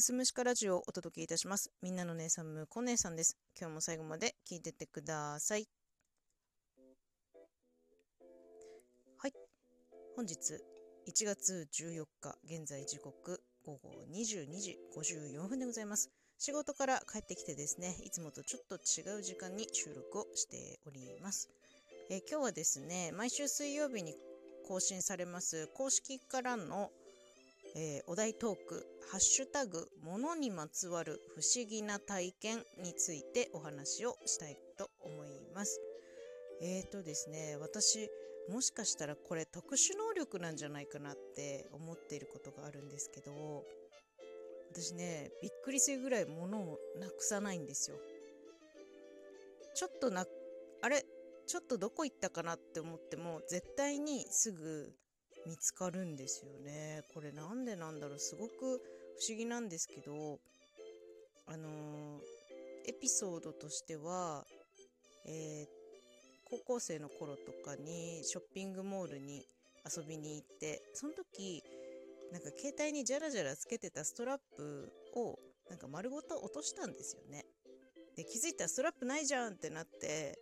[0.00, 1.72] すむしかラジオをお届けいたします。
[1.82, 3.36] みんなの姉さん、むこ姉さんです。
[3.60, 5.66] 今日も最後まで聞いてってください。
[9.16, 9.32] はい。
[10.14, 10.36] 本日、
[11.08, 16.12] 1月14日、現在時刻午後22時54分でございます。
[16.38, 21.50] 仕事から帰ってきてですね、いつもとちょっと違う時間に収録をしております。
[22.08, 24.14] え今日はですね、毎週水曜日に
[24.68, 26.92] 更新されます公式からの
[27.80, 35.80] えーお題トーク「ハッシュタグ物にまつわる不思議な体験」についてお話をしたいと思います。
[36.60, 38.10] えーとですね私
[38.48, 43.64] もしかしたらこれ特殊能力なんじゃないかなって思っていることがあるんですけど
[44.72, 47.96] 私ねびっくりするぐらい物をなくさないんですよ。
[49.76, 50.26] ちょっとな
[50.82, 51.06] あれ？
[51.46, 54.92] ちょっとどこ行ったかなって思っても絶対にすぐ
[55.46, 57.04] 見つかるんですよね。
[57.14, 57.47] これな
[58.18, 60.38] すごく不思議なんですけど
[61.46, 62.20] あのー
[62.88, 64.46] エピソードとしては、
[65.26, 65.78] えー
[66.50, 69.44] 高校生の頃とかにショッピングモールに
[69.84, 71.62] 遊びに行ってその時
[72.32, 77.44] なんか携帯にジャラジャラつけてたストラップをなんか丸ごと落としたんですよね。
[78.16, 80.38] で気づいたらストラップないじゃんってなって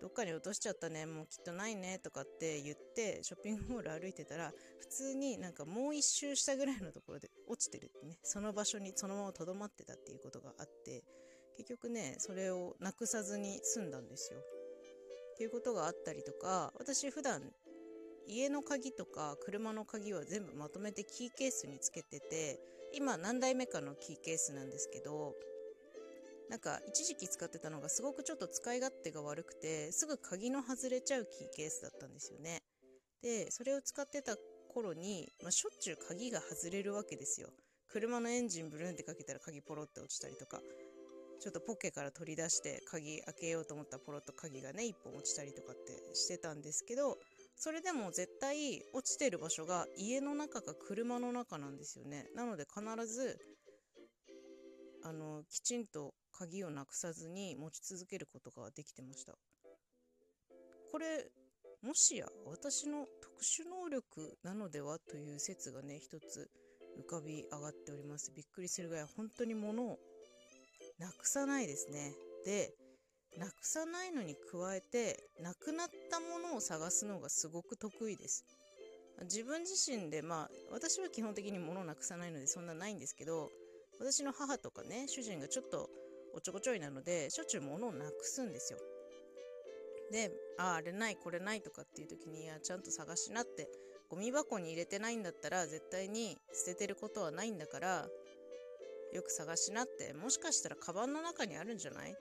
[0.00, 11.02] どっかに落としちゃったねもうきっとないねとかって言ってショッピングモール歩いてたら普通になんかもう一周したぐらいのところで落ちてるってねその場所にそのままとどまってたっていうことがあって
[11.56, 14.40] 結局ねそれをなくさずに済んだんですよ。
[14.40, 17.42] っていうことがあったりとか私普段
[18.26, 22.58] 家の鍵とか車の鍵は全部まとめてキーケースにつけてて
[22.92, 25.34] 今何代目かのキーケースなんですけど
[26.50, 32.62] なんか一時期使ってたのがすごくちょっと使い勝手が悪くてすぐ鍵の外れちゃうキーケースだったんですよね。
[33.22, 34.36] でそれを使ってた
[34.72, 37.48] 頃に、まあ、しょっちゅう鍵が外れるわけですよ。
[37.88, 40.60] 車のエンジンブルーンってかけたら鍵ポロって落ちたりとか
[41.40, 47.18] ちょっとポッケから取り出して鍵開けようと思ったらポロッと鍵がね一本落ちたりとかってしてたんですけど
[47.56, 52.26] それでも絶対落ちてる場所が家の中か車の中なんですよね。
[52.34, 53.38] なので必ず
[55.04, 59.32] あのきちんと鍵をなくさずに持ち続けることができてました。
[60.92, 61.30] これ
[61.82, 66.50] もしや私の特殊能力なのではという説がね一つ
[66.98, 68.32] 浮かび上がっております。
[68.34, 69.98] びっくりするぐらい本当に物を
[70.98, 72.12] なくさないですね。
[72.44, 72.72] で
[73.38, 78.44] なくさないのに加えてなくなったものを探すのがすごく得意です。
[79.24, 83.50] 自分自身でまあ私は基本的に物をなくさないのでそんなないんですけど
[83.98, 85.88] 私の母とかね主人がちょっと
[86.36, 88.78] おちょこちょいなのでしょっちゅう物をなくすんですよ。
[90.12, 93.68] でああれないこれないとかっていう時にいやちゃんと探しなって
[94.08, 98.06] ゴミ箱に入れてないんだったら絶対に捨ててることはないんだから
[99.12, 102.14] よく探しなってもしかしたらカバンの中にあるんじゃない？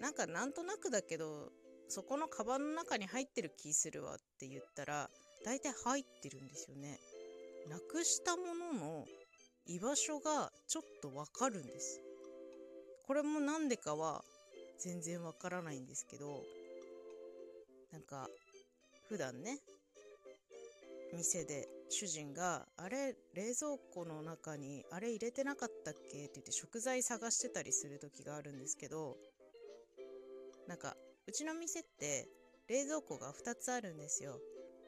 [0.00, 1.50] なんかなんとなくだけど
[1.88, 5.08] そこのカバンの中に入ってる気するわって言ったら
[5.44, 7.00] 大体入ってるんですよね。
[7.68, 9.04] なくしたものの
[9.66, 12.00] 居場所がちょっとわかるんです。
[13.06, 14.24] これもなんでかは
[14.78, 16.42] 全然わからないんですけど
[17.92, 18.28] なんか
[19.08, 19.58] 普段ね
[21.12, 29.16] 店で主人が「あれ冷蔵庫の中にあれ入れてなかったっけ?」って言って食材探してたりする時があるんですけど
[30.66, 32.28] なんかうちの店って
[32.66, 34.40] 冷蔵庫が2つあるんですよ。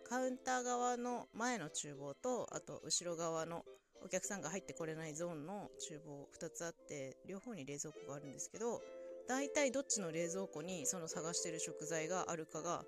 [0.05, 3.65] カウンター側の前の厨房とあと後ろ側の
[4.05, 8.81] お客さんが入ってこれないゾーンの厨房2つあって両方に冷蔵庫があるんですけど
[9.29, 12.85] 大体どっちの冷蔵庫にその探してる食材があるかが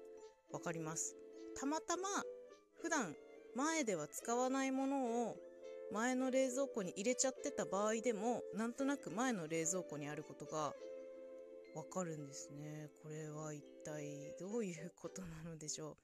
[0.52, 1.16] 分かります。
[1.58, 2.08] たまたま
[2.80, 3.16] 普段
[3.56, 5.36] 前では使わないものを
[5.92, 10.72] 前の冷蔵庫に入れちゃってた場合でもなんとなく前の冷蔵庫にあることが
[11.74, 12.88] 分かるんですね。
[13.02, 15.96] これは一体どういうことなのでしょう。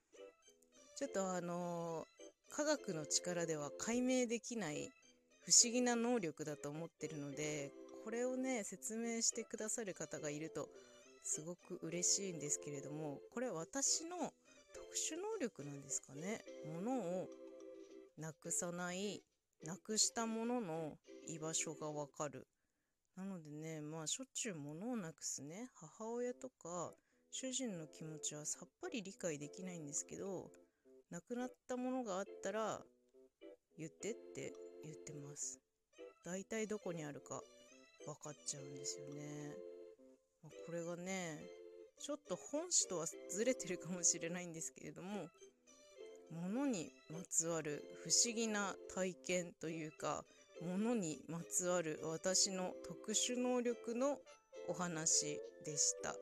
[0.96, 2.06] ちょっとあの
[2.56, 4.92] 科学の力では解明できない
[5.44, 7.72] 不思議な能力だと思ってるので
[8.04, 10.68] これをね説明してくださる方がいると
[11.24, 14.30] すごく嬉しいんですけれどもこれ私の特
[14.96, 16.44] 殊能力なんですかね？
[16.72, 17.26] 物を
[18.18, 19.22] なくさない
[19.64, 20.92] なくしたものの
[21.26, 22.46] 居場所がわかる。
[23.16, 25.70] なのでねまあしょっちゅう物をなくすね。
[25.74, 26.92] 母親とか
[27.32, 30.50] 主人の気持ちはさっぱり理解できないんですけど
[31.10, 32.80] なくなったものがあったら
[33.78, 34.52] 言ってって
[34.82, 35.60] 言ってます
[36.24, 37.40] 大体どこにあるか
[38.04, 39.54] 分かっちゃうんですよね、
[40.42, 41.38] まこれがね
[42.00, 45.28] ちょっと本誌とはずれてるかもしれないんですけれども
[46.30, 50.24] 物にまつわる不思議な体験というか
[50.62, 54.18] ものにまつわる私の特殊能力の
[54.68, 56.14] お話でした。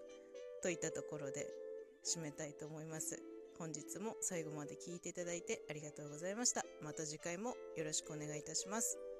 [0.62, 1.46] といったところで
[2.06, 3.31] 締めたいと思います。
[3.58, 6.64] 本日も最後まで聞いていただいてありがとうございました。
[6.82, 9.11] また次回もよろしくお願いいたします。